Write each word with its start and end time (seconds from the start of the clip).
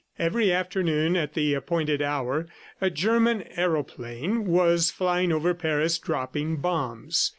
Every 0.17 0.51
afternoon 0.51 1.15
at 1.15 1.35
the 1.35 1.53
appointed 1.53 2.01
hour, 2.01 2.47
a 2.81 2.89
German 2.89 3.43
aeroplane 3.55 4.45
was 4.47 4.89
flying 4.89 5.31
over 5.31 5.53
Paris 5.53 5.99
dropping 5.99 6.57
bombs. 6.57 7.29